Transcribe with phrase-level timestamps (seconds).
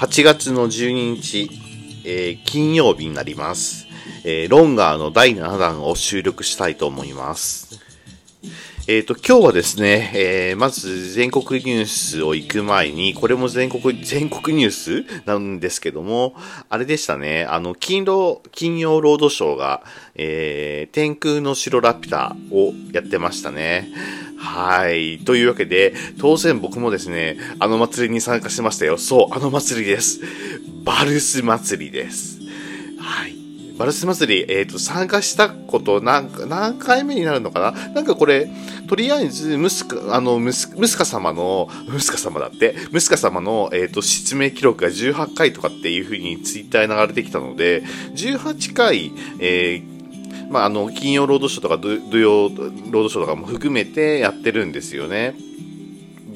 [0.00, 1.50] 8月の12日、
[2.06, 3.86] えー、金曜日になります。
[4.24, 7.78] えー、ロンガーの第7弾を収録したいと思います。
[8.88, 16.34] えっ、と、今日はですね、えー、まず全国ニュースを行く前に、これも全国、全国ニュースなんですけども、
[16.70, 19.82] あれでしたね、あの、金労、金曜ロードショーが、
[20.14, 23.90] えー、天空の城ラピュタをやってましたね。
[24.40, 25.18] はい。
[25.18, 28.96] というわけで、当然僕もですね、あの祭りに参加しましたよ。
[28.96, 30.20] そう、あの祭りです。
[30.82, 32.40] バルス祭りです。
[32.98, 33.36] はい。
[33.76, 37.92] バルス祭り、えっ、と、参加したこと何、何回目になるのかな？
[37.92, 38.50] なんかこれ、
[38.88, 47.82] とりあえず、ムスカ、あの、ムス、カ様の、ムスカ様だって、ムスカ様の、えっ、と、失明記録が18回とかっていう風にツイッターに流れてきたので、
[48.14, 49.99] 18回、えー、
[50.50, 55.34] まあ、あの、金曜ロードショーとか土曜ロードショーとかも含めてやってるんですよね。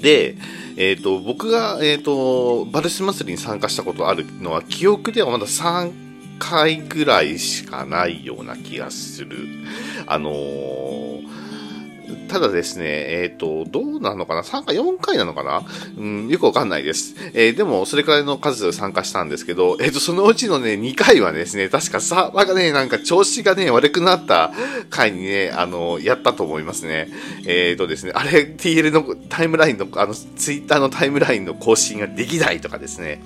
[0.01, 0.37] で、
[0.77, 9.49] えっ、と、僕が、えっ、と、バルス祭りに参加したことあるのは、記憶ではまだ3回ぐらいしかないような気がする。
[10.07, 11.14] あのー
[12.29, 15.63] ただですね、えっ、と、どうなのかな ?3 回、4回なのかな？
[15.97, 17.15] うん、よくわかんないです。
[17.33, 24.53] えーでも、それくらいの数参加したんですけど、えっ、と、そのうちのね、2回はですね、確かサーバーがね、なんか調子がね、悪くなった
[24.91, 27.09] 回にね、あの、やったと思いますね。
[27.47, 33.23] えっ、とですね、あれ、TL のタイムラインの、あの、ツイッターのタイムラインの更新ができないとかですね、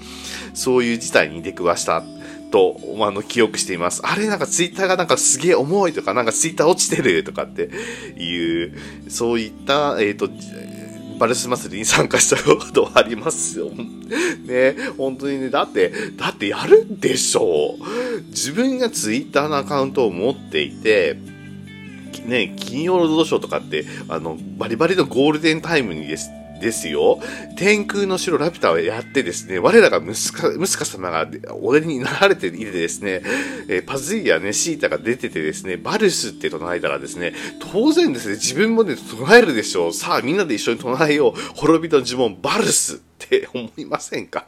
[0.54, 2.02] そういう事態に出くわした
[2.50, 4.00] と、あの、記憶しています。
[4.04, 7.70] あれ、なんかツイッターがなんかすげえ重いとか、なんかツイッター落ちてるとかって
[8.20, 8.74] いう、
[9.08, 10.28] そういった、えっ、と、
[11.18, 13.70] バルス祭りに参加したことはありますよ。
[14.46, 18.22] ね、本当にね、だって、だってやるんでしょう。
[18.28, 21.18] 自分がツイッターのアカウントを持っていて、
[22.24, 26.30] ね、金曜ロードショーとかって、あの、バリバリのゴールデンタイムにです、
[26.60, 27.20] ですよ。
[27.56, 31.28] 天空の城ラピュタをやってですね、我らがムスカ、ムスカ様が
[31.60, 33.22] 俺になられていてですね、
[33.68, 37.34] えーパズイやね、シータが出ててですね、バルスって唱えたらですね、
[37.72, 39.92] 当然ですね、自分もね、唱えるでしょう。
[39.92, 41.40] さあ、みんなで一緒に唱えよう。
[41.56, 44.46] 滅びの呪文、バルスって思いませんか？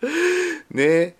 [0.70, 1.16] ね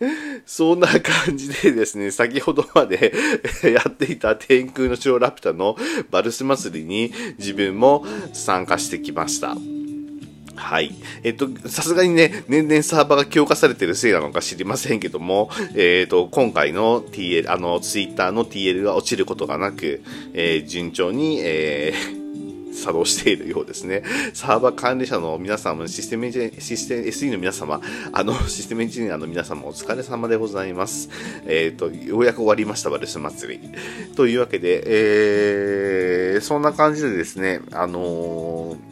[0.46, 3.12] そんな感じでですね、先ほどまで
[3.64, 5.76] やっていた天空の城ラピュタの
[6.10, 9.56] バルス祭りに自分も参加してきました。
[10.58, 10.94] はい。
[11.22, 20.02] えっと、さすがにね、年々サーバーが強化されてるせいなのか知りませんけども、えっと、今回の TL、あの、ツイッターの TL が落ちることがなく、
[20.34, 22.18] えー順調に、えー
[22.78, 24.02] 作動しているようですね。
[24.32, 27.80] サーバー管理者の皆様、システムエンジニア、システム SE の皆様、
[28.12, 31.10] あの、システムエンジニアの皆様、お疲れ様でございます。
[31.46, 33.70] えっ、と、ようやく終わりました、バルス祭り。
[34.14, 38.87] というわけで、えー、そんな感じでですね、あのー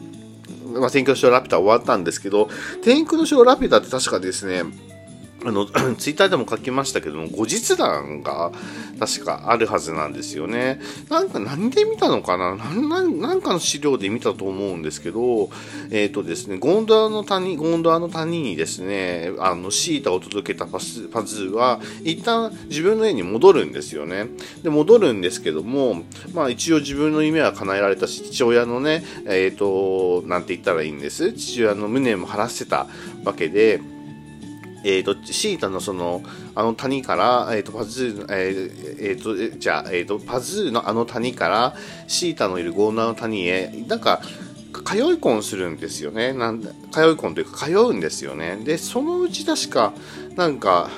[0.73, 2.49] まあ、天空の城ラピュタ終わったんですけど、
[2.83, 4.63] 天空の城ラピュタって確かですね、
[5.47, 5.65] あの、
[5.95, 8.51] ツイッターでも書きましたけども、後日談が
[8.99, 10.81] 確かあるはずなんですよね。
[11.09, 12.55] なんか何で見たのかな？
[12.57, 15.49] なんかの資料で見たと思うんですけど、
[15.89, 24.27] えっ、とですね、ゴンドアの谷、ゴンドアの谷にですね、あの、シータを届けたパス、パズーは、一旦自分の家に戻るんですよね。
[24.63, 26.03] で、戻るんですけども、
[26.33, 31.31] まあ一応自分の夢は叶えられたし、父親のね、えっ、と、なんて言ったらいいんです？
[31.31, 32.87] 父親の無念も晴らしてた
[33.23, 33.79] わけで、
[34.87, 36.23] えー、とシータのその
[36.55, 41.75] あの谷から、えー、とパズー、えーえーとじゃあ、えー、とパズーのあの谷から
[42.07, 44.21] シータのいるゴーナーの谷へなんか
[44.85, 46.31] 通い婚するんですよね。
[46.31, 46.69] なん通
[47.11, 48.57] い婚というか通うんですよね。
[48.63, 49.93] でそのうち確か
[50.35, 50.89] なんか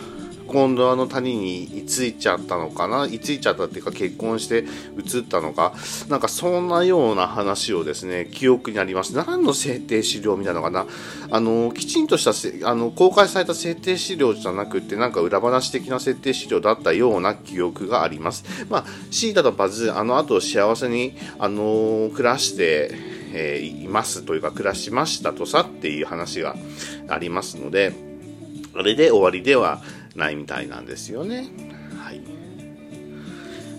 [0.50, 3.06] 今度あの谷に居ついちゃったのかな？
[3.06, 4.66] 居ついちゃったっていうか結婚して
[4.98, 5.74] 移ったのか？
[6.10, 9.16] なんかそんなような話をですね記憶にあります。
[9.16, 10.88] 何の設定資料みたいなのかな？
[11.32, 12.24] あのきちんとし
[12.62, 18.44] たあの公開された設定資料じゃなくてなんか裏話的な設定資料だったような記憶があります。
[18.70, 22.92] まあシータとパズあの後幸せにあの暮らして
[23.32, 26.56] えーいますというか暮らしましたとさっていう話が
[27.08, 27.94] ありますので
[28.74, 29.82] あれで終わりでは
[30.16, 31.48] ないみたいなんですよね。
[31.98, 32.22] はい。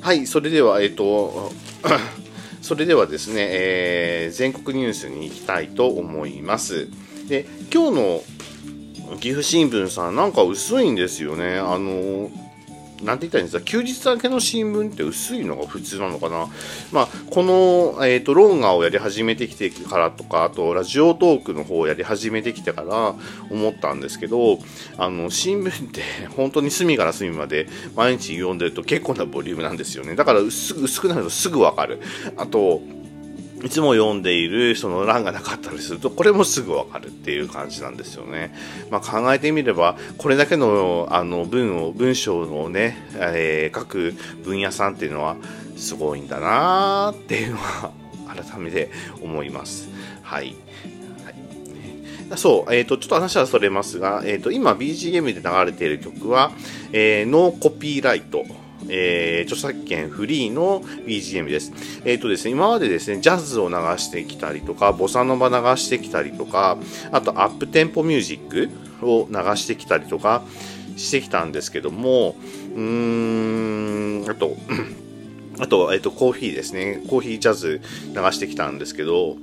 [0.00, 1.52] はい、それでは、えっ、と、
[2.62, 6.88] それではですね、えー全国ニュースに行きたいと思います。
[7.28, 8.24] で、今日の
[9.20, 11.58] 岐阜新聞さん、なんか薄いんですよね。
[11.58, 12.30] あの、
[13.02, 16.48] なんて言ったらいいんですか、休日だけの新聞って薄いのが普通なのかな。
[16.92, 23.14] まあ、この、えっ、と、ロンガをやり始めてきてからとか、あと、ラジオトークの方をやり始めてきてから
[23.50, 24.58] 思ったんですけど、
[24.98, 26.02] あの、新聞って
[26.36, 30.14] 本当に隅から隅まで毎日読んでると結構なボリュームなんですよね。
[30.14, 32.00] だから薄くなるとすぐわかる。
[32.36, 32.82] あと、
[33.62, 38.54] いつも読んでいるその欄がなかったりすると、これもすぐわかるっていう感じなんですよね。
[38.90, 44.14] まあ、考えてみれば、これだけのあの文を、文章をね、えー、書く
[44.44, 45.36] 分野さんっていうのは
[45.76, 47.92] すごいんだなーっていうのは
[48.34, 48.90] 改めて
[49.22, 49.88] 思います。
[50.22, 50.54] はい。
[52.36, 56.52] そう、えっ、ー、と、ちょっと話はそれますが、えっ、ー、と、今 BGM で流れている曲は、
[56.92, 58.44] えー、ノーコピーライト。
[58.90, 61.72] えー、著作権フリーの BGM です。
[62.04, 66.76] えっ、ー、とですね、今までですね、ジャズを流してきたりとか、ボサノバ流してきたりとか、
[67.12, 68.70] あとアップテンポミュージック
[69.06, 70.42] を流してきたりとか
[70.96, 72.36] してきたんですけども、
[72.74, 74.56] うーん、あと、
[75.60, 77.02] あと、えっ、ー、と、コーヒーですね。
[77.08, 77.80] コーヒージャズ
[78.14, 79.36] 流してきたんですけど、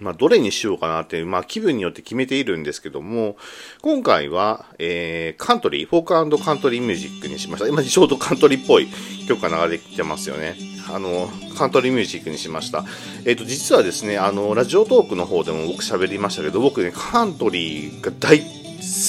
[0.00, 3.36] まあ、どれにしようかなっていう、まあ、気分によって決めているんですけども、
[3.82, 7.68] 今回は、えー、カントリー、フォークカントリーミュージックにしました。
[7.68, 8.88] 今、ちょうどカントリーっぽい
[9.28, 10.56] 曲が流れてきてますよね。
[10.92, 12.84] あの、カントリーミュージックにしました。
[13.24, 18.46] えっ、ー、と、実はですね、あの、ラジオトークの方でも僕喋りましたけど、僕ね、カントリーが大好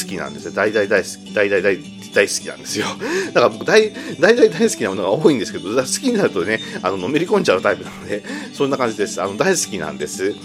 [0.07, 0.51] きなんですよ。
[0.53, 1.77] 大大大好き、大大大
[2.13, 2.85] 大好きなんですよ。
[3.33, 8.23] だから僕大、大大大好きなものが多いんですけど、好きになるとね、あの、のめり込んじゃうタイプなので、
[8.53, 9.21] そんな感じです。
[9.21, 10.35] あの、大好きなんです。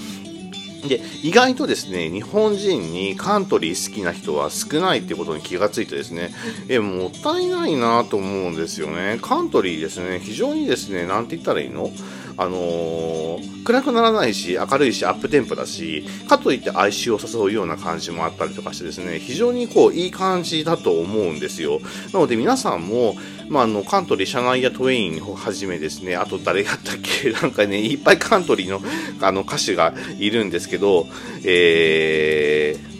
[0.86, 6.34] で、意外とですね、日本人にカントリー好きな人は少ないってことに気がついてですね、
[6.68, 9.18] え、もったいないなと思うんですよね。
[9.22, 11.90] カントリーですね、非常にですね、なんて言ったらいいの？
[12.36, 21.80] あのー、暗くならないし、明るいし、アップテンポだし、かといって哀愁を誘うような感じもあったりとかしてですね、非常にこう、いい感じだと思うんですよ。
[22.12, 23.16] なので皆さんも、
[23.48, 28.82] まあ、あの、カントリー、シャナイア・トウェインをはじめですね、あと誰やったっけ なんかね、いっぱいカントリーの、
[29.20, 31.06] あの、歌手がいるんですけど、
[31.44, 32.92] えー、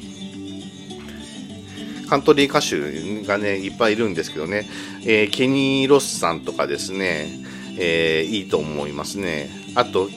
[2.08, 4.68] カントリー歌手がね、いっぱいいるんですけどね、
[5.06, 7.41] えー、ケニー・ロスさんとかですね、
[7.78, 9.50] えー、いいと思いますね。
[9.74, 10.08] あと、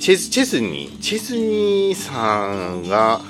[0.00, 3.20] チェズ、チェズニー、チェズニーさんが、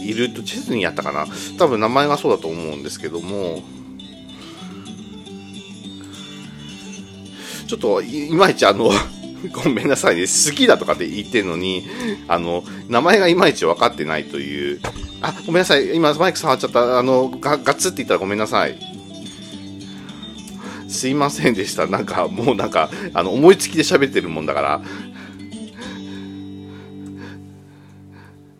[0.00, 1.26] いると、チェズニーやったかな？
[1.58, 3.62] 多分名前がそうだと思うんですけども、
[7.66, 8.90] ちょっと、いまいちあの、
[9.52, 10.22] ごめんなさいね。
[10.22, 11.84] 好きだとかって言ってんのに、
[12.26, 14.80] あの、名前がいまいち分かってないという。
[15.20, 15.94] あ、ごめんなさい。
[15.94, 16.98] 今、マイク触っちゃった。
[16.98, 18.78] あの、ガガッツって言ったらごめんなさい。
[20.88, 21.86] すいませんでした。
[21.86, 24.80] なんか、もうなんか、あの、思いつきで喋ってるもんだから。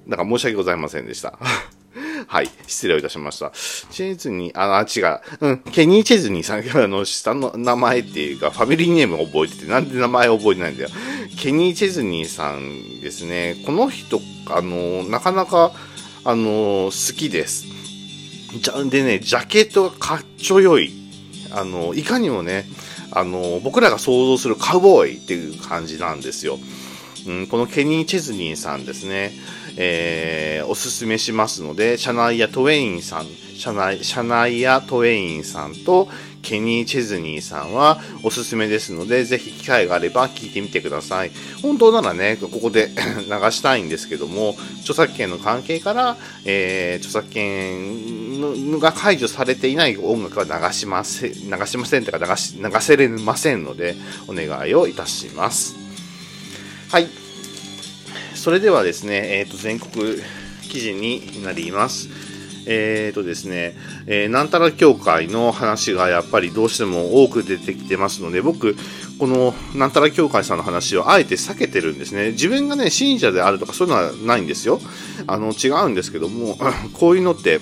[0.06, 1.38] なんか申し訳ございませんでした。
[2.26, 2.50] はい。
[2.66, 3.52] 失礼をいたしました。
[3.90, 5.00] チェズニー、あ、違
[5.44, 5.48] う。
[5.48, 5.58] うん。
[5.58, 10.90] ケニー・チェズニーさん、あの、下の名前っていうか、ファミリーネーム覚えてて、なんで名前覚えてないんだよ。
[11.38, 13.62] ケニー・チェズニーさんですね。
[13.64, 15.72] この人、あの、なかなか、
[16.24, 17.66] あの、好きです。
[18.60, 21.07] じゃ、でね、ジャケットがかっちょよい。
[21.50, 22.66] あの、いかにもね、
[23.10, 26.58] あの、僕らが想像するカウボーイっていう感じなんですよ。
[27.26, 29.32] うん、このケニー・チェズニーさんですね。
[29.76, 36.08] えー、おすすめしますので、シャナイア・トウェインさん、シャナイア・トウェインさんと、
[36.42, 41.30] ケニー・チェズニーさんはおすすめですので、ぜひ機会があれば聞いてみてください。
[41.62, 42.88] 本当ならね、ここで
[43.28, 53.96] 流したいんですけども、著作権の関係から、えー、著作権が解除されていない音楽は流しません、流しませんとか流し、流せれませんので、
[54.26, 55.76] お願いをいたします。
[56.90, 57.08] はい。
[58.34, 60.22] それではですね、えっ、ー、と、全国
[60.68, 62.08] 記事になります。
[62.68, 63.74] えっ、ー、とですね、
[64.06, 68.76] えー、なんたら協会の話がやっぱりどうしても多く出てきてますので、僕、
[69.18, 72.32] このなんたら協会さんの話をあえて避けてるんですね。
[72.32, 74.80] 自分がね、信者であるとかそういうのはないんですよ。
[75.26, 76.58] あの、違うんですけども、
[76.92, 77.60] こういうのって、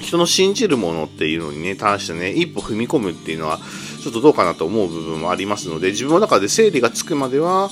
[0.00, 3.60] 人の信じるものっていうのにね、対してね、一歩踏み込むっていうのは、
[4.02, 7.70] ちょっとどうかなと思う部分もありますので、自分の中で整理がつくまでは、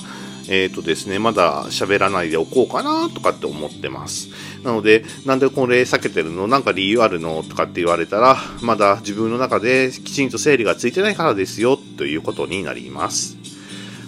[0.49, 4.29] えっ、ー、とですね、まだ喋らないでおこうかなとかって思ってます。
[4.63, 6.47] なので、なんでこれ避けてるの？
[6.47, 7.43] なんか理由あるの？
[7.43, 13.37] とかって言われたら、まだ自分の中できちんと整理がついてないからですよ、ということになります。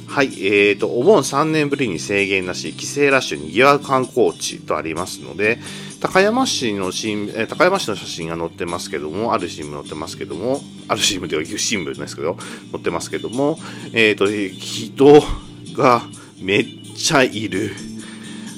[0.07, 5.59] はい、えーと、お盆3年ぶりに制限なし、帰省ラッシュにぎわう観光地とありますので、
[5.99, 12.37] 高山市の新、え高山市の写真が載ってますけども、ある新聞載ってますけども、ある新聞というか、新聞ですけど、
[12.71, 13.59] 載ってますけども、
[13.93, 15.21] えっ、ー、と、人
[15.75, 16.01] が、
[16.39, 16.65] めっ
[16.95, 17.71] ちゃいる。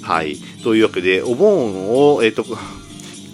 [0.02, 0.38] はい。
[0.64, 2.46] というわけで、お盆を、えっ、ー、と、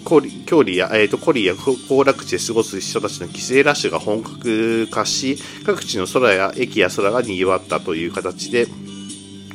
[0.04, 8.66] コリ、距離や、えっ、ー、と、コリや行楽地で過ごす人たちの帰省ラッシュが本格化し、各地の空や駅や空が賑わったという形で、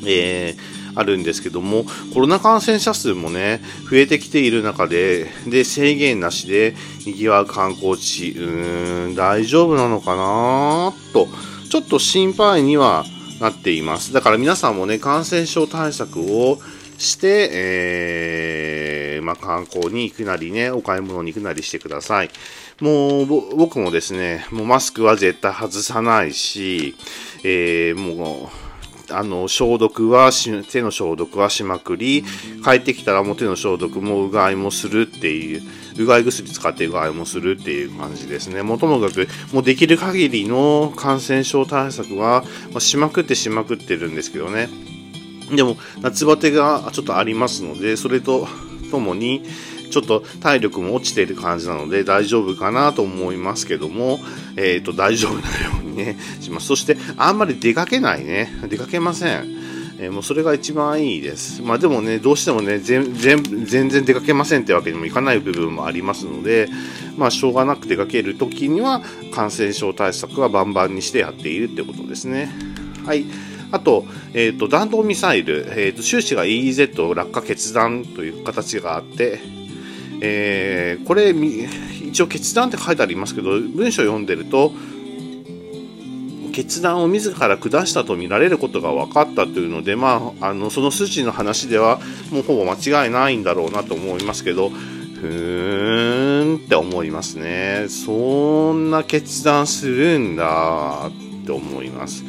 [0.06, 11.28] えー、あるんですけども、コロナ感染者数もね、増えてきている中で、で、制限なしで賑わう観光地、うーん、大丈夫なのかなと、
[11.70, 13.06] ちょっと心配には
[13.42, 14.14] なっています。
[14.14, 16.60] だから皆さんもね、感染症対策を
[17.00, 22.30] して、えー、まあ、観光に行くなりね、お買い物に行くなりしてください。
[22.80, 23.26] もう、
[23.58, 26.96] 僕もですね、もうマスクは絶対外さないし、
[27.44, 28.61] えー、もう、
[29.12, 32.24] あの、消毒は手の消毒はしまくり、
[32.64, 35.62] 帰ってきたらもう手の消毒もうがいもするっていう、
[36.00, 38.64] うがい薬使ってうがいもするっていう感じですね。
[38.64, 44.70] もうともかく、もうできる限りの感染症対策は、まあ、しまくってしまくってるんですけどね。
[45.56, 48.48] でも、夏バテがちょっとありますので、それと
[48.92, 49.44] ともに、
[49.92, 54.20] ちょっと体力も落ちている感じなので大丈夫かなと思いますけども、
[54.56, 56.68] えっ、ー、と、大丈夫なようにね、します。
[56.68, 58.52] そして、あんまり出かけないね。
[58.68, 59.62] 出かけません。
[60.02, 61.62] えー、もうそれが一番いいです。
[61.62, 63.44] まあでもね、どうしてもね、全然
[64.04, 66.68] 出かけませんってわけにもいかない部分もありますので、
[67.18, 69.02] まあしょうがなく出かけるときには
[69.34, 72.52] 感染症対策はバンバンにしてやっているってことですね。
[73.06, 73.26] はい。
[73.72, 79.40] あと、えっ、ー、と、弾道ミサイル、えっ、ー、と、収支が EEZ 落下決断という形があって、
[80.22, 84.72] えー、これ一応決断って書いてありますけど文章を読んでると
[86.52, 92.00] 決断を自ら下したとみられることが分かったというので、まあ、あのその筋の話では
[92.32, 97.86] もうほぼ間違いないんだろうなと思いますけどふーんって思いますね。
[97.90, 102.24] そんな決断するんだって思います。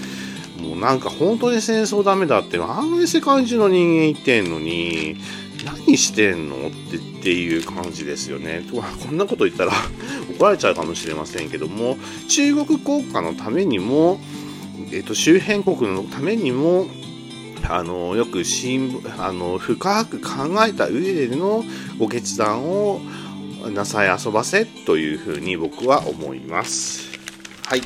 [0.60, 5.16] もうなんか本当に戦争ダメだってあんなに世界中の人間言ってんのに
[5.64, 6.68] 何してんの？
[6.68, 8.64] ってっていう感じですよね。
[8.72, 9.72] こんなこと言ったら
[10.36, 11.96] 怒られちゃうかもしれませんけども、
[12.28, 14.20] 中国国家のためにも、
[14.90, 16.88] えっと、周辺国のためにも、
[17.68, 20.30] あのよく新あの深く考
[20.66, 21.64] えた上での
[21.96, 23.00] ご決断を
[23.72, 27.08] なさい遊ばせというふうに僕は思います。
[27.64, 27.82] はい。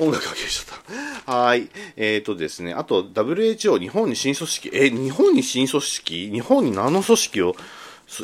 [0.00, 1.32] 音楽が消えちゃった。
[1.32, 1.68] はい。
[1.96, 2.72] えっ、ー、とですね。
[2.72, 6.30] あと、WHO、日本に新組織、え、日本に新組織？
[6.30, 7.54] 日本に何の組織を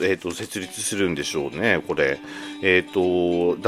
[0.02, 2.19] えーと、設立するんでしょうね、これ。
[2.62, 3.00] えっ、ー、と、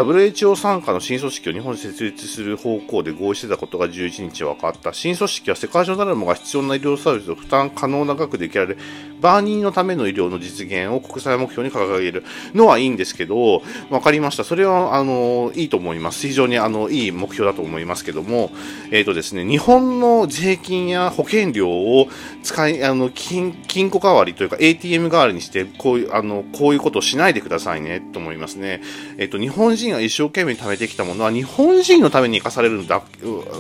[0.03, 4.93] WHO 参加の新組織を日本で設立する方向で合意してたことが11日分かった。
[4.93, 8.81] 新組織は世界中誰もが必要な医療サービスを負担可能な額で受けられる、
[9.21, 14.43] バーニーのための医療の実現を国際目標に掲げるのはいいんですけど、分かりました。
[14.43, 16.27] それは、あの、いいと思います。
[16.27, 18.51] 非常に、あの、いい目標だと思いますけども、
[18.91, 22.09] えっ、ー、とですね、日本の税金や保険料を
[22.43, 28.83] 使い、あの、金、金庫代わりというか ATM 代わりにして、こういう、あの、こういうことをしないでくださいね、と思いますね。
[29.19, 33.03] えっと、日本人が一生懸命貯めてきたものは日本人のために生かされるんだ、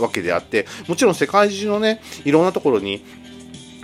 [0.00, 3.04] わけであって、もちろん世界中のね、いろんなところに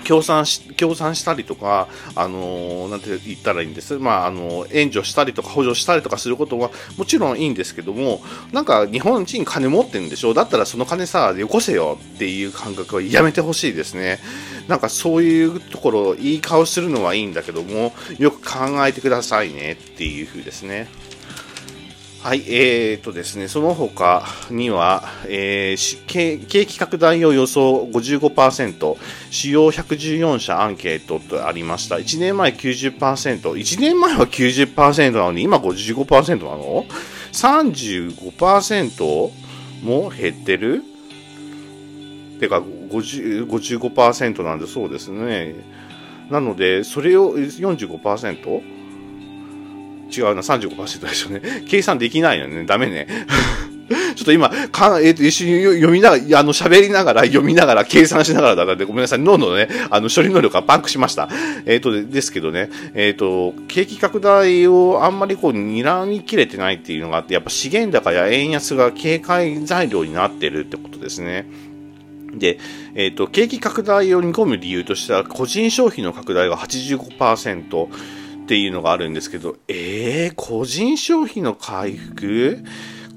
[0.05, 3.99] 協賛し、協賛したりとか、あのー、なんて言ったらいいんです。
[3.99, 10.35] まあ、あの援助したりとか補助したりとかすることはもちろんいいんですけども、なんか日本人金持ってるんでしょ？
[10.35, 14.21] だったらその金さ、よこせよっていう感覚はやめてほしいですね。
[14.69, 20.89] なんかそういうところ、いい顔するのはいいんだけども、よく考えてくださいねっていう風ですね。
[22.25, 26.07] はい、えーとですね、その他には、えー、
[26.47, 28.97] 景気拡大を予想55%、
[29.31, 31.97] 主要114社アンケートとありました。
[31.97, 32.97] 1年前90%、
[33.43, 36.87] 1年前は90%なのに今55%なの
[37.33, 39.31] ?35%
[39.83, 40.83] も減ってる？
[42.41, 45.57] てか50 55%なんでそうですね。
[46.31, 48.74] なので、それを 45%?
[50.17, 51.65] 違うな、35%でしょうね。
[51.69, 52.65] 計算できないよね。
[52.65, 53.07] ダメね。
[54.17, 59.19] ちょっと今、かえっ、ー、と、一緒に読みながら、あの、喋りながら、読みながら、計算しながらだったんで、ごめんなさい。
[59.19, 61.29] 脳のね、あの、処理能力がパンクしました。
[61.67, 71.47] えっ、ー、と、ですけどね、えっ、ー、と、景気拡大をあんまりこう、睨みきれてないっていうのがあって、やっぱ資源高や円安が警戒材料になってるってことですね。
[72.33, 72.59] で、
[72.95, 77.89] えっ、と、景気拡大を見込む理由としては、個人消費の拡大が85%、
[78.45, 82.63] っていうのがあるんですけど、えー、個人消費の回復？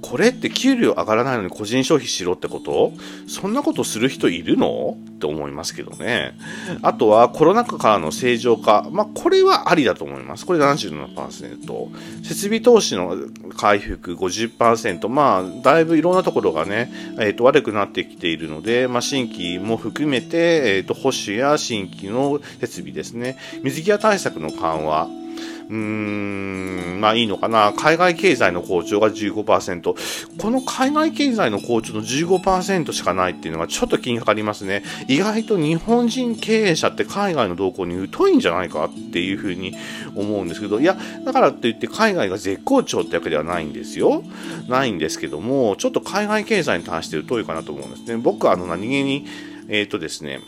[0.09, 2.93] これって給料上がらないのに個人消費しろってこと？
[3.27, 4.97] そんなことする人いるの？
[5.17, 6.37] って思いますけどね。
[6.81, 8.87] あとはコロナ禍からの正常化。
[8.91, 10.45] まあ、これはありだと思います。
[10.45, 12.23] これ77%。
[12.23, 13.17] 設備投資の
[13.57, 15.09] 回復50%。
[15.09, 23.37] まあ、だいぶいろんなところがね、えっ、ー、と、悪くなってきているので、まあ、新規も含めて、えっ、ー、と、保守や新規の設備ですね。
[23.63, 25.09] 水際対策の緩和。
[25.69, 27.73] うーん、まあいいのかな。
[27.73, 29.95] 海外経済の好調が15%。
[30.37, 34.83] この海外経済の好調の15%しかないっていうのがちょっと気にかかりますね。
[35.07, 39.75] 意外と日本人経営者って海外の動向に疎いんじゃないかっていうふうに
[40.15, 44.23] 思うんですけど、いや、だからといって海外が絶好調ってわけではないんですよ。
[44.67, 48.17] ないんですけども、ちょっと海外経済に対して疎いかなと思うんですね。
[48.17, 49.25] 僕はあの何気に、
[49.69, 50.39] えっ、ー、とですね、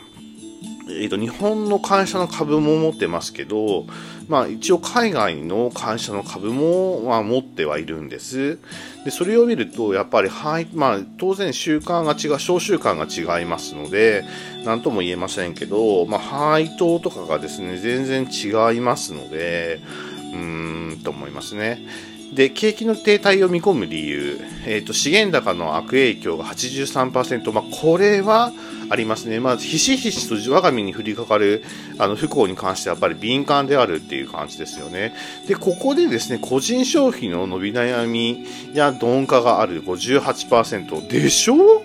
[0.90, 3.86] えーと、日本の会社の株も持ってますけど、
[4.30, 8.60] まあ、一応海外の会社の株も、まあ、持ってはいるんです。
[9.04, 14.24] でそれを見るとやっぱり、はいまあ、当然習慣が違う小習慣が違いますので
[14.64, 19.80] なんとも言えませんけど、まあ、配当とかがですね全然違いますので
[20.32, 21.80] うーんと思いますね。
[22.32, 28.52] で景気の停滞を見込む理由、えーと、資源高の悪影響が83%、まあ、これは
[28.88, 31.64] ありますね、まあ、ひしひしと我が身に降りかかる
[31.98, 35.14] あの不幸に関してやっぱり敏感であるっていう感じですよね。
[35.48, 38.44] で、ここでですね、個人消費の伸び悩み
[38.74, 41.84] や鈍化がある58%でしょ？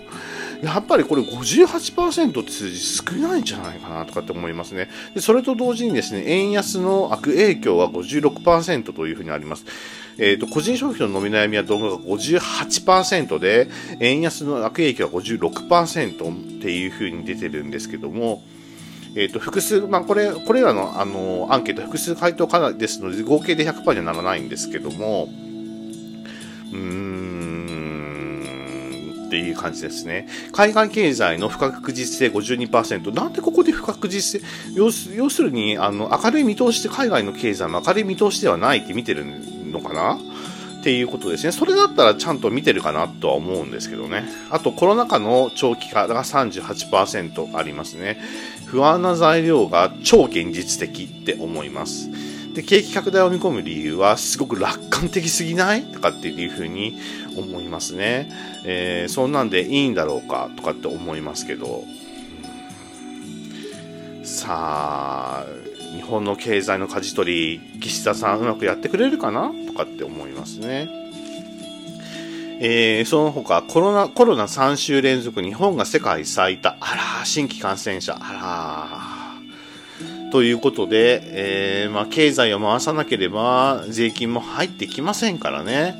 [0.62, 4.88] やっぱりこれ58%って数字少ないんじゃないかなとかって思いますね。
[5.14, 9.64] でそれと同時にですね、円安の悪影響は56%というふうにあります。
[10.18, 13.68] えっ、ー、と、個人消費の伸び悩みは動画が58%で、
[14.00, 18.42] 円安の悪影響は56%っていうふうに出てるんですけども、
[19.14, 25.28] えっ、ー、と、複数、まあ、これ、これらの、あの、アンケート、複数回答からですので、合計で100%にはならないんですけども、
[26.72, 27.36] うーん、
[29.26, 30.28] っていう感じですね。
[30.52, 33.12] 海外経済の不確実性52%。
[33.12, 34.46] なんでここで不確実性？
[34.74, 34.90] 要
[35.30, 40.18] するに、あの、明るい見通しで海外の経済も明るい見通しではないって見てるんのかな？
[40.80, 41.50] っていうことですね。
[41.52, 44.24] それだったらちゃんと見てるかなとは思うんですけどね。
[44.50, 48.20] あとコロナ禍の長期化が38%ありますね。
[48.66, 52.08] 不安な材料が超現実的って思います。
[52.54, 55.82] で、景気拡大を見込む理由はすごく楽観的すぎない？
[55.82, 56.98] とかっていうふうに
[57.36, 58.30] 思いますね。
[58.64, 60.50] えー、そんなんでいいんだろうか？
[60.56, 61.84] とかって思いますけど。
[64.22, 65.46] さあ、
[65.96, 69.50] 日本の経済の舵取り、岸田さんうまくやってくれるかな？
[69.66, 70.88] とかって思いますね。
[72.60, 76.76] えー、その他、コロナ、コロナ3週連続日本が世界最多。
[76.80, 78.16] あら、新規感染者。
[78.20, 79.40] あ
[80.28, 80.30] ら。
[80.32, 85.94] ということで、えー、まあ、経済を回さなければ税金も入ってきませんからね。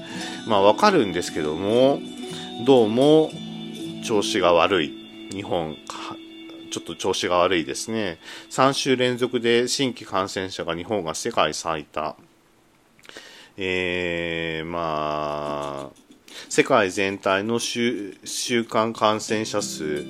[0.47, 2.01] まあ、わかるんですけども、
[2.66, 3.31] どうも
[4.05, 4.92] 調子が悪い。
[5.33, 5.77] 日本、
[6.70, 8.18] ちょっと調子が悪いですね。
[8.50, 12.16] 3週連続で新規感染者が日本が世界最多。
[13.57, 16.07] えー、まあ、
[16.48, 20.05] 世界全体の週週間感染者数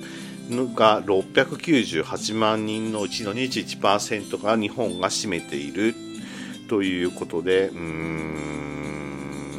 [0.75, 5.95] が698万人のうちの21%が日本が占めている
[6.69, 8.96] ということで、うーん、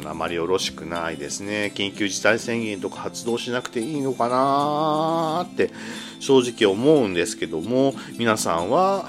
[0.09, 1.71] あまりよろしくないですね。
[1.75, 5.69] 緊急事態宣言とか発動しなくていいのかなって
[6.19, 9.05] 正直思うんですけども皆さんは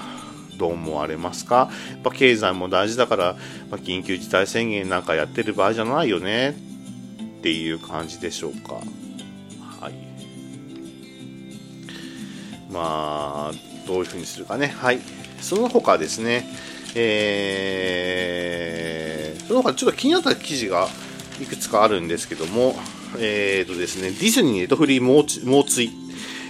[0.59, 1.71] どう思われますか？
[1.91, 3.37] やっぱ経済も大事だから、
[3.71, 6.51] まあ、緊急事態宣言なんかやってる場合じゃないよね。
[6.51, 6.53] っ
[7.43, 8.75] ていう感じでしょうか。
[9.81, 9.95] はい。
[12.71, 13.53] まあ
[13.87, 14.67] どういうふうにするかね。
[14.67, 14.99] はい。
[15.41, 16.47] その他ですね。
[16.95, 19.10] えー、
[19.51, 20.87] その他ちょっと気になった記事が
[21.43, 22.77] いくつかあるんですけども
[23.19, 25.25] えーとですね、ディズニーネットフリー猛
[25.65, 25.91] 追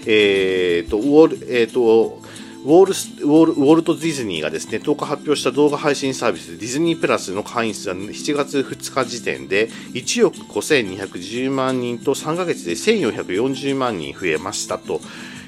[0.06, 2.20] えーとウォールえーと
[2.62, 15.00] ウォールウォールウォルト・ディズニーがですね10日発表した動画配信サービスディズニープラスの会員数は7月2日時点で1億5210万人と3ヶ月で1440万人増えましたと。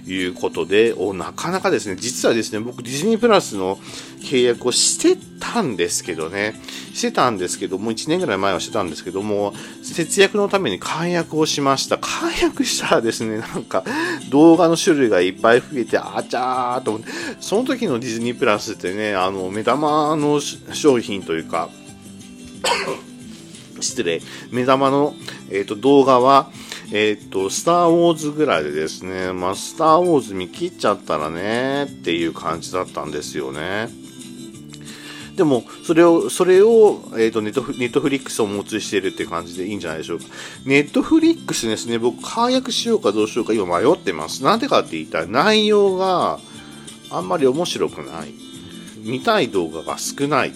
[0.07, 3.77] いうことで、おなかなかですね、実はですね、僕ディズニープラスの
[4.23, 6.61] 契約をしてたんですけどね、
[6.93, 11.99] してたんですけども、1年ぐらい前はしてたんですけども、節約のために解約をしました。
[11.99, 13.85] 解約したらですね、なんか
[14.31, 17.09] 動画の種類がいっぱい増えて、あちゃーと思って、
[17.41, 21.71] その時のディズニープラスってね、あの、目玉の商品というか、
[23.81, 25.15] 失礼、目玉の、
[25.51, 26.51] えーと動画は、
[26.94, 33.88] えっ、と、スター・ウォーズぐらいでですね、まあ、スター・ウォーズ見切っちゃったらね、っていう感じだったんですよね。
[35.35, 40.26] でも、それを、それを、えっ、ー、と、ネットフ、ネットフリックスを持つしているって感じでいいんじゃないでしょうか。
[40.66, 44.44] ネットフリックスですね、僕、解約しようかどうしようか今迷ってます。
[44.44, 46.40] なんでかって言ったら、内容が
[47.11, 48.35] あんまり面白くない。
[48.98, 50.52] 見たい動画が少ない。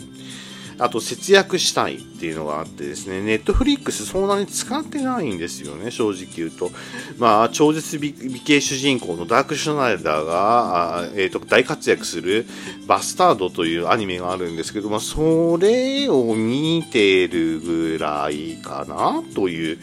[0.79, 6.71] あと節約したいっていうのがあってですね、ネットフリックスそんなに使ってないんですよね、正直言うと。
[7.19, 12.47] まあ、超絶美形主人公のダークシュナイダーが、えーと、大活躍する
[12.87, 19.79] バスタードというアニメがあるんですけど、まあ、それを見てるぐらいかなという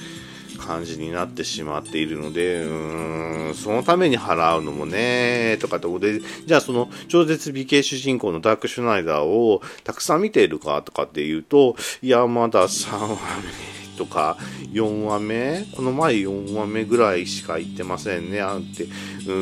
[0.66, 13.18] 感じになってしまっているので、うーん、そのために払うのもね、とかってことで、じゃあその超絶美形主人公のダークシュナイダーをたくさん見ているかとかっていうと、いや、まだ3話目
[13.98, 14.38] とか
[14.72, 18.84] 4話目この前4話目ぐらいしか言ってませんね、あんて。
[18.84, 19.34] うー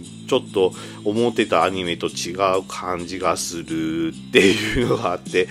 [0.00, 0.72] ん、ちょっと
[1.04, 5.48] 思ってたアニメと違う感じがするっていうのがあって、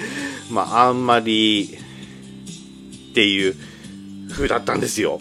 [0.52, 1.78] まあ、あんまり、
[3.18, 3.56] っていう
[4.30, 5.18] 風だったんですよ。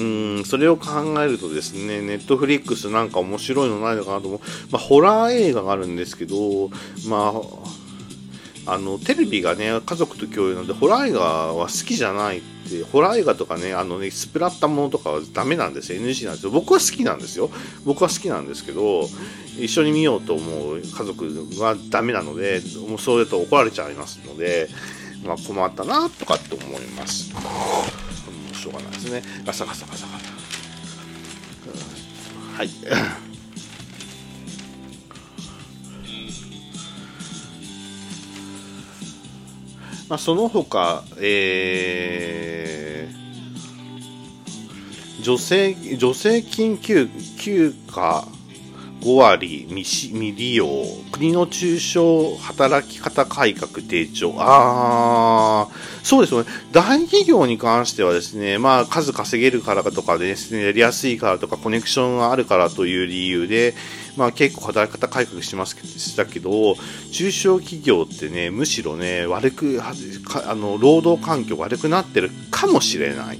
[0.00, 4.40] うん、それを考えるとですね、ネットフリックスなんか面白いのないのかなと思う。
[4.72, 6.70] まあ、ホラー映画があるんですけど、
[7.08, 7.34] ま
[8.66, 16.02] あ、あの、テレビがね、家族と共有なので、ホラー映画は好きじゃないって、ホラー映画とかね、あのね、スプラッタものとかはダメなんですよ。
[16.02, 16.50] NG なんですよ。
[16.50, 17.48] 僕は好きなんですよ。
[17.84, 19.08] 僕は好きなんですけど、
[19.56, 24.68] 一緒に見ようと思う家族はダメなので、もうそれと怒られちゃいますので、
[25.24, 27.32] まあ、困ったなとかって思います。
[27.34, 29.22] うん、しょうがないですね。
[29.44, 30.28] ガサガサガサガサ。
[32.58, 32.70] はい。
[40.08, 48.26] まあ、その他、えー、女性、女性緊急休暇
[49.00, 50.66] 5割未利用、
[51.12, 54.34] 国の中小働き方改革提唱。
[54.38, 56.44] ああ、そうですね。
[56.72, 63.74] 大企業に関してはですね、まあ数稼げるからとかですね、やりやすいからとかコネクションがあるからという理由で、
[64.16, 66.76] まあ結構働き方改革しますしたけど、
[67.12, 73.38] 中小企業ってね、むしろね、悪く、あの、労働環境悪くなってるかもしれない。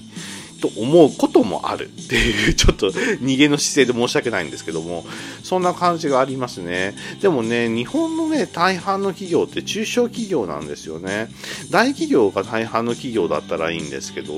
[0.61, 5.05] と思うこともあるっていう、ちょっと逃げの姿勢で申し訳ないんですけども、
[5.43, 6.95] そんな感じがありますね。
[7.21, 11.29] でもね、日本のね、大半の企業って中小企業なんですよね。
[11.71, 14.33] 大企業が大半の企業だったらいいんですけど、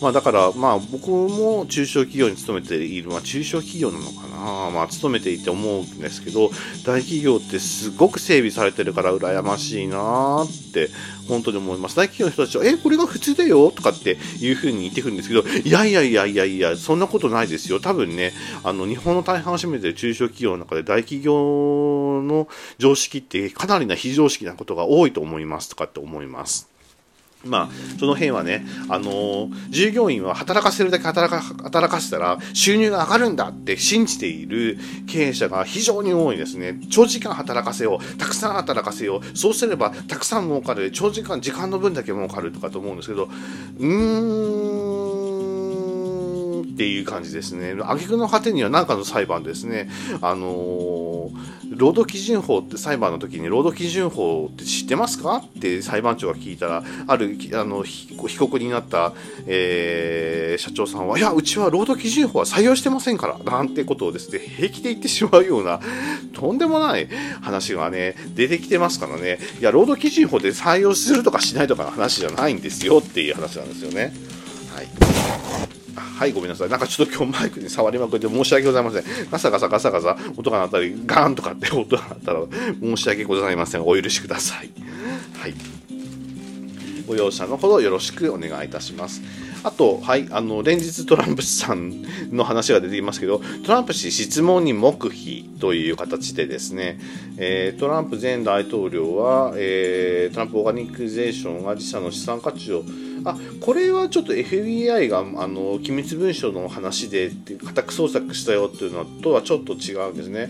[0.00, 6.50] まあだから、まあ僕も中小企業に勤めている、まあ中小企業なのかな、まあ勤めていて思うんですけど、
[6.84, 10.90] 大企業ってすごく整備されてるから羨ましいなって
[11.28, 11.96] 本当に思います。
[11.96, 17.80] 大企業の人たちは、え、これが普通だよとかっていうふうに言ってくるんですけど、いやいやいやいやいや、そんなことないですよ。
[17.80, 18.32] 多分ね、
[18.62, 26.74] あの、日本の大半を占めている中小企業の中で大企業の常識ってかなりな非常識なことが多いと思いますとかって思います。
[27.44, 36.80] まあ、その辺はね、あのー、従業員は働かせるだけ働か働かせたら収入が上がるんだって信じている経営者が非常に多いですね。
[36.90, 38.18] 長時間働かせよう。
[38.18, 39.36] たくさん働かせよう。
[39.36, 40.90] そうすればたくさん儲かる。
[40.90, 45.13] 長時間、時間の分だけ儲かるとかと思うんですけど、うーん、
[46.74, 47.76] っていう感じですね。
[47.82, 49.88] 挙句の果てには何かの裁判ですね。
[50.20, 51.30] あのー、
[51.70, 55.36] 労働基準法って裁判の時に労働基準法って知ってますか？
[55.36, 59.12] って裁判長が聞いたら、あるあの被告になった、
[59.46, 65.78] えー、社長さんは、いや、うちは労働基準法は採用してませんから、なんてことをですね、平気で言ってしまうような、
[66.32, 67.08] とんでもない
[67.40, 74.12] 話がね、出てきてますからね、いや、労働基準法で採用するとかしないとかの話じゃないんですよっていう話なんですよね。
[74.74, 74.88] はい。
[76.16, 76.68] はい、ごめんなさい。
[76.68, 79.04] なんかちょっと今日マイクに触りまくって申し訳ございません。
[79.30, 82.40] ガサガサガサガサ音が鳴ったり、ガーンとかって 音が鳴ったら
[82.80, 83.82] 申し訳ございません。
[83.82, 84.70] お許しください。
[85.38, 85.54] はい。
[87.06, 89.20] ご容赦のほどよろしくお願いいたします。
[89.64, 97.00] あと、はい、あの、連日トランプ氏さんの話が出ていますけど、トランプ氏質問に黙秘という形でですね、
[97.38, 102.84] えー、トランプ前大統領は、えー、トランプオーガニックゼーションが自社の資産価値を
[103.24, 110.48] あこれはちょっと FBI があの機密文書の話で家宅捜索したよっていうのとはちょっと違うんですね。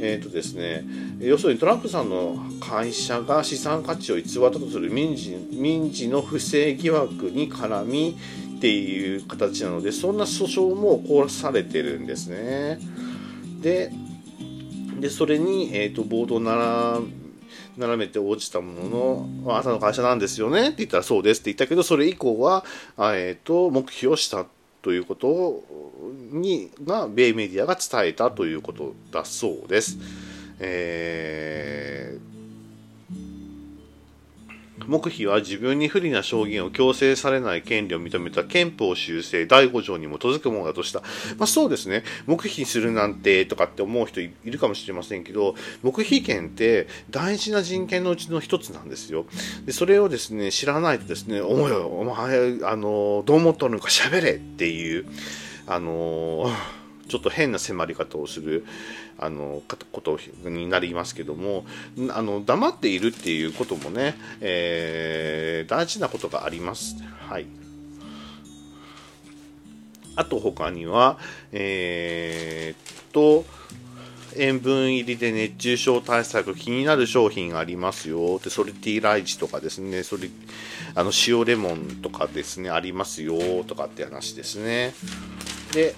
[0.00, 0.84] えーとですね、
[1.20, 8.16] 要するにトランプさんの会社が資産価値を偽ったとする民事民事の不正疑惑に絡み
[8.64, 12.78] っていう形なのでそんな訴訟も起こされてるんですね。
[13.60, 13.92] で
[15.00, 16.98] でそれに、えーと、冒頭なら
[17.76, 20.68] 並べて落ちたものの、あなたの会社なんですよね？
[20.68, 22.64] って言ったらそうですって言ったけど、それ以降は、
[22.96, 24.46] えっ、ー、と、黙秘をした
[24.80, 25.62] ということ
[26.32, 29.98] に、が、米メディアが伝えたということだそうです。
[30.60, 32.33] えー
[34.86, 41.00] 黙秘は自分に不利な証言を強制されない権利を認めた憲法修正第5条に基づくものだとした。
[41.38, 42.04] まあそうですね。
[42.26, 49.26] 黙秘するなんてとかって思う人いるかもしれませんけど、黙秘権って大事な人権のうちの一つなんですよ。
[49.64, 55.06] で、それをですね、知らないとですね、お前、お前、あの、どう思っとるのか喋れっていう、
[55.66, 56.50] あの、
[57.08, 58.64] ちょっと変な迫り方をする、
[59.24, 61.64] あのことになりますけども
[62.10, 66.96] あの黙っているっていうこともね、えー、大事なことがあります。
[67.28, 67.46] はい。
[70.16, 71.18] あと他には、
[71.50, 73.44] えー、っと、
[74.36, 78.38] 塩分入りで熱中症対策気になる商品ありますよ。
[78.38, 80.02] でソルティライチとかですね。
[80.02, 80.28] それ
[80.94, 82.70] あの塩レモンとかですね。
[82.70, 83.64] ありますよ。
[83.64, 84.92] とかって話ですね。
[85.72, 85.94] で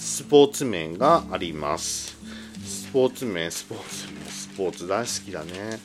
[0.00, 2.16] スポーツ麺があります。
[2.64, 5.78] スポーツ麺スポーツ麺スポーツ大好きだね。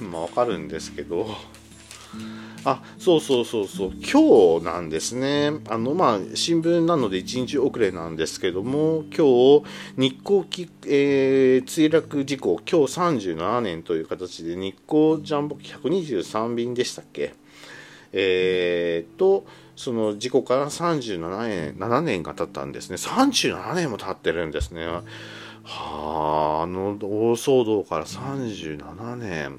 [0.00, 1.26] うんまあわかるんですけど。
[2.64, 3.92] あそうそうそうそう。
[3.94, 5.52] 今日なんですね。
[5.70, 9.64] あのまあ新聞なので1日遅れなんですけども今日
[9.96, 12.98] 日光き、えー、墜落事故今日
[13.32, 17.32] 37年という形で日光ジャンボ機123便でしたっけ？
[18.12, 19.46] えー、と
[19.80, 22.96] その事故から37年 ,7 年が経ったんですね。
[22.96, 24.86] 37年も経ってるんですね。
[24.86, 25.02] は
[25.64, 29.58] ああの大騒動から37年。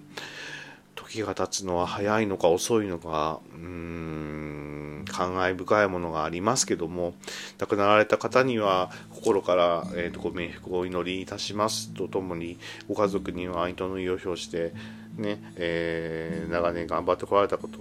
[0.93, 7.15] 時が経つのは早いのか遅いのかうーん感慨深いものがありますけども
[7.57, 14.73] 亡くなられた方には心から、えーと、ご冥福をお祈りいたしますとともにご家族には哀悼の意を表して
[15.17, 17.79] ねえー、長年頑張ってこられたこと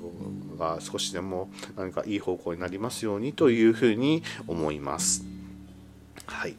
[0.59, 5.25] が少しでも何かいい方向になりますようにというふうに思います。
[6.27, 6.55] はい、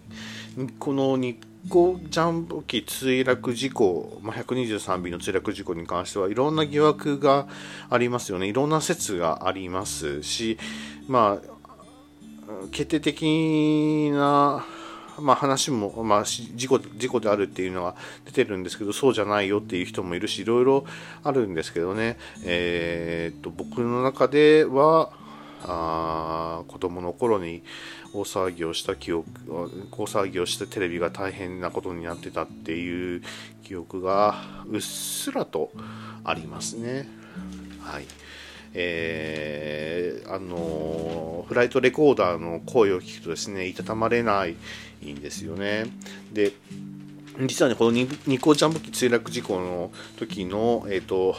[0.79, 7.47] この日光ジャンボ機墜落事故、まあ、123便の墜落事故に関してはいろんな疑惑が
[7.89, 10.57] ありますよね、いろんな説がありますし、
[11.07, 14.65] まあ、決定的な、
[15.21, 20.85] まあ、話も、まあ、事故事故であるっていうのは出てるんですけどそうじゃないよっていう人もいるしいろいろ
[21.23, 25.11] あるんですけどね、えー、っと僕の中では
[25.63, 27.63] あ子供の頃に
[28.13, 29.29] 大騒ぎをした記憶
[29.91, 33.21] 大騒ぎをしてテレビが大変なことになってたっていう
[33.63, 34.35] 記憶が
[34.67, 35.71] うっすらと
[36.23, 37.07] ありますね。
[37.81, 38.05] はい
[38.73, 44.55] えー、あのフライトレコーダーの声を聞くとですねいたたまれない
[45.01, 45.85] いんですよね。
[46.31, 46.53] で
[47.47, 51.35] 実はねこのニコジャンボ機墜落事故の時のえっ、ー、と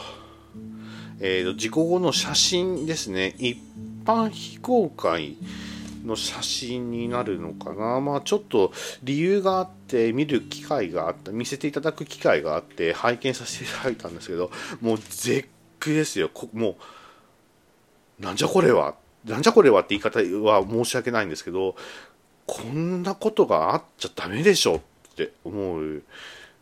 [1.19, 3.35] えー、事故後の写真ですね。
[3.37, 3.57] 一
[4.03, 5.37] 般非公開
[6.03, 8.73] の写真になるのかな、まあ、ちょっと
[9.03, 11.31] 理由があって見る機会があった。
[11.31, 15.47] 見せていただく機会があって拝見させていただいたんですけどもう絶
[15.79, 16.29] 句ですよ。
[16.51, 16.77] も
[18.19, 18.95] うなんじゃこれは？
[19.23, 19.81] なんじゃこれは？
[19.81, 21.75] って言い方は申し訳ないんですけど
[22.45, 24.79] こんなことがあっちゃダメでしょっ
[25.15, 26.03] て思う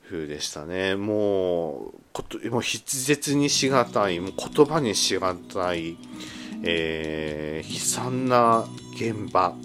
[0.05, 5.97] 風でしたねもうこともう筆舌にしがたいもう言葉にしがたい
[6.63, 9.55] えー、悲惨な現場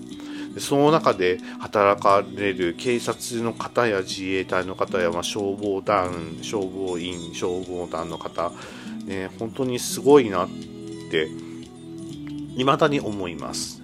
[0.58, 8.52] その中で働かれる警察の方や自衛隊の方や、まあ、消防団消防員消防団の方、
[9.04, 10.48] ね、本当にすごいなっ
[11.10, 11.28] て
[12.56, 13.82] 未だに思います。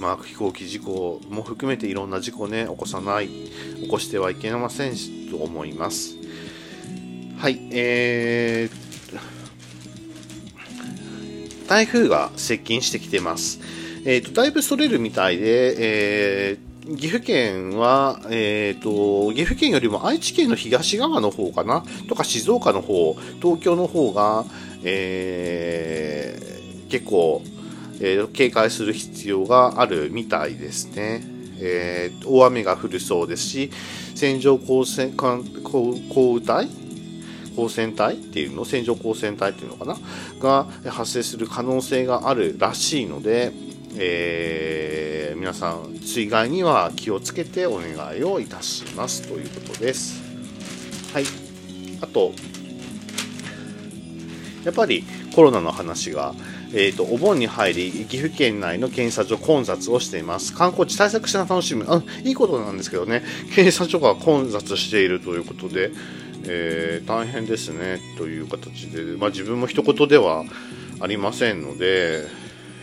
[0.00, 4.94] まあ、飛行機事故も含めていろんな事故ね起こさない起こしてはいけません
[5.30, 6.16] と思います。
[7.38, 8.90] はい、えー
[11.70, 13.60] 台風が接近してきてます。
[14.04, 15.76] え、ー、と、だいぶそれるみたいで、
[16.50, 21.84] えー、岐阜県は、えっ、ー、と、岐阜県よりも愛知県の東側の方かな？
[22.08, 24.44] とか静岡の方、東京の方が、
[24.82, 27.44] えー、結構、
[28.00, 31.22] えー、警戒する必要があるみたいですね。
[31.62, 33.70] えー、大雨が降るそうですし、
[34.14, 36.68] 線状降水降雨帯？
[37.50, 38.64] 光線帯っていうの？
[38.64, 39.98] 線状降線帯っていうのかな？
[40.40, 43.52] が発生する可能性があるらしいので、
[43.96, 50.22] えー、皆さん水害には気をつけてお願いをいたしますということです。
[51.12, 51.24] はい。
[52.00, 52.32] あと
[54.64, 56.34] やっぱりコロナの話が
[56.72, 60.54] えーと、お盆に入り岐阜県内の検査所混雑をしています。
[60.54, 61.84] 観光地対策しな楽しむ。
[61.88, 63.22] あいいことなんですけどね。
[63.54, 65.90] 検査所が混雑しているということで、
[66.44, 68.00] えー、大変ですね。
[68.16, 70.44] という形で、まあ、自分も一言では
[71.00, 72.26] ありませんので、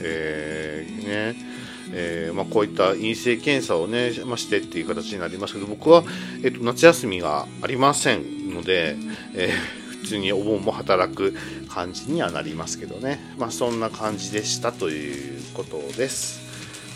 [0.02, 1.48] えー、ね。
[1.94, 6.04] えー、まあ、こういった陰性検査をね、まあ、してっていう形になりますけど僕は、
[6.44, 8.98] えーと、夏休みがありませんので、
[9.34, 11.36] えー、普通にお盆も働く
[11.70, 16.40] 感じにはなりますけどね、まあ、そんな感じでしたということです。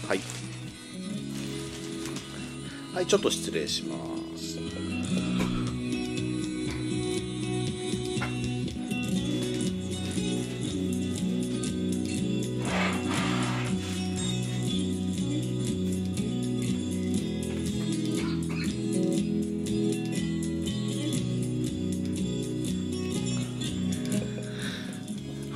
[0.08, 0.20] はい、
[2.94, 4.21] はい、ちょっと失礼します。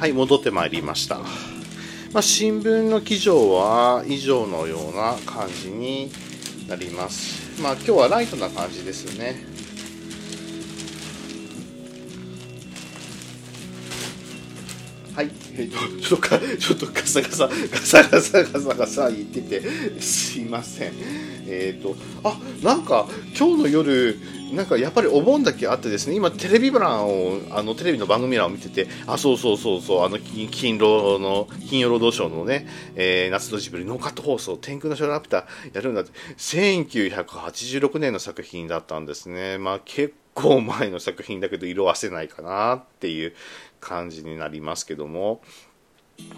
[0.05, 1.17] はい、戻ってまいりました。
[2.13, 6.11] まあ、新聞の記事は以上のような感じに
[6.67, 7.59] なります。
[7.59, 9.43] まあ、今日はライトな感じですね。
[15.15, 19.61] はい、えっと、ちょっとか、ちょっとガサガサ、ガサガサガサガサ言ってて、
[20.01, 20.93] すいません。
[21.47, 24.19] えっ、と、あ、なんか、今日の夜、
[24.53, 39.57] なんかやっぱりお盆だけあってですね、今テレビ欄を、あのテレビの番組欄を見てて、あ、そうそうそうそう、あの金労の、金曜ロードショーのね、えー、夏のジブリノーカット放送、天空のショーラピュタやるんだって、1986年の作品だったんですね。
[39.57, 43.33] まあ結構前の作品だけど色あせないかなっていう
[43.79, 45.41] 感じになりますけども、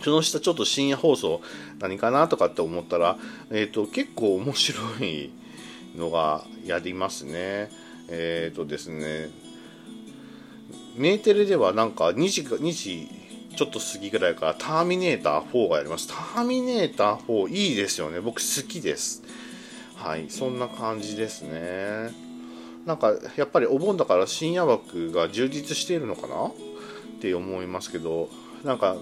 [0.04, 1.42] その下ちょっと深夜放送
[1.80, 3.18] 何かなとかって思ったら、
[3.52, 5.32] えっ、ー、と、結構面白い
[5.96, 7.70] のがやりますね。
[8.10, 9.30] えっ、ー、とですね、
[10.96, 13.10] メーテレではなんか2時 ,2 時
[13.56, 16.08] ちょっと過ぎぐらいからターミネーター4がやります。
[16.08, 18.20] ターミネーター4いいですよね。
[18.20, 19.24] 僕好きです。
[19.96, 22.12] はい、そんな感じですね。
[22.86, 26.52] なんかやっぱりお盆だから深夜枠が充実しているのかな？
[27.18, 28.30] って思いますけど
[28.64, 28.96] なんか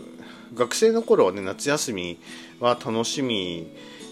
[0.53, 2.17] 学生の頃はね夏休み
[2.59, 3.67] は楽しみ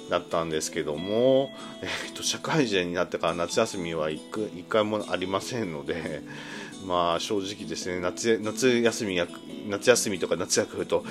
[0.09, 4.21] だったんですけども、えーと、社会人になってから夏休みは一
[4.69, 6.21] 回もありませんので
[6.85, 9.27] まあ正直ですね夏夏休みや
[9.67, 11.03] 夏休みとか夏休みと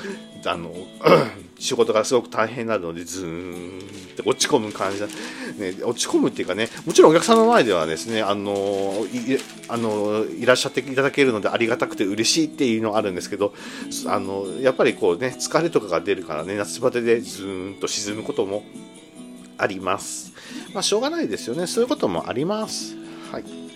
[0.45, 0.73] あの
[1.59, 5.13] 仕事がすごく大変なのでずーんって落ち込む感じだ、ね、
[5.85, 13.55] 落ち込むっていうかねもちろんお客さんの前ではですねあのいあのいらっしゃっていただけるのでありがたくて嬉しいっていうのはあるんですけど
[14.07, 18.65] あのやっぱりこうね疲れとかが出るからね夏バテでずーんと沈むことも
[19.59, 20.33] あります。
[20.75, 21.67] まあしょうがないですよね。
[21.67, 22.97] そういうこともあります。
[23.31, 23.72] はい。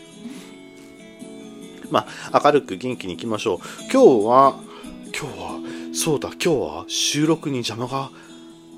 [1.91, 3.59] まあ、明るく元気にいきましょう。
[3.93, 4.61] 今日は、
[5.19, 5.61] 今日は、
[5.93, 8.11] そうだ、今日は収録に邪魔が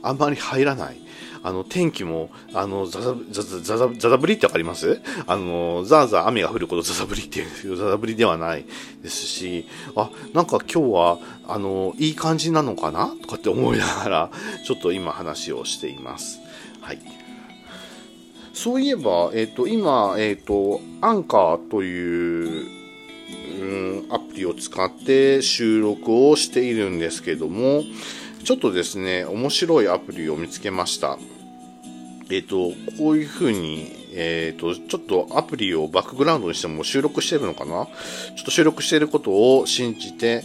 [0.03, 0.97] あんまり入らない。
[1.43, 5.01] あの、天気も、あの、ザザ、ザザ、ザザ、ザザ降りってわかります？
[5.27, 8.65] あの、ザーザー雨が降ることザザ降りって言うんですけど、ザザ降りではない
[9.03, 13.15] ですし、あ、なんか今日は、あの、いい感じなのかな？
[13.23, 14.31] とかって思いながら、
[14.67, 16.41] ちょっと今話をしています。
[16.81, 16.99] はい。
[18.53, 22.78] そういえば、えっ、ー、と、今、えっ、ー、と、アンカーという、
[23.61, 27.83] うんアプリを使って収録をしているんですけども
[28.45, 31.19] ちょっとですね面白いアプリを見つけました
[32.31, 37.87] えっ、ー、とこういう風にえっ、ー、とちょっとアプリをバックグラウンドにしても収録してるのかな？
[38.37, 40.45] ちょっと収録していることを信じて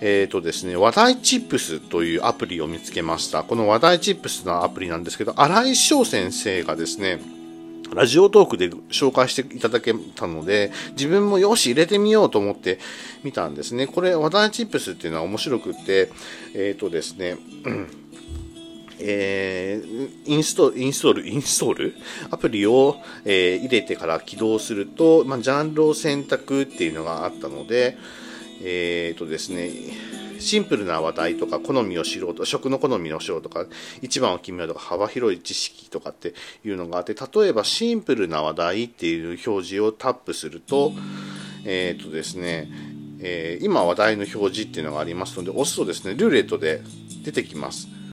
[0.00, 3.42] えっ、ー、とですね、話題チップスというアプリを見つけました。
[3.44, 7.20] この話題チップスのアプリなんですけど、荒井翔先生がですね、
[7.94, 12.78] ラジオトークで紹介していただけたので、自分もよし入れてみようと思って
[13.22, 13.86] 見たんですね。
[13.86, 16.10] これ、話題チップスっていうのは面白くって、
[16.54, 17.36] えっ、ー、とですね、
[19.00, 21.94] えー、インストールインストール、インストール？
[22.30, 27.98] アプリを、えー、入れてから起動すると、まあ、ジャンルを選択っていうのがあったので、
[28.62, 29.70] えっ、ー、とですね、
[30.44, 33.66] シンプルな話題とか好みを知ろうと食の好みを知ろうとか
[34.02, 40.92] 一番を決めようとか幅広い知識とかっていうのがあって例えばシンプルな話題っていう表示をタップすると
[41.64, 42.68] えっ、ー、とですね
[43.26, 46.82] えー、今話題の表示っていうのがありますので押すとですねルーレットで
[47.24, 47.88] 出てきます。